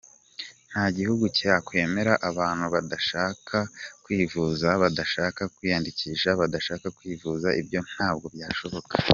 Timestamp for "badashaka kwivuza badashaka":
2.75-5.41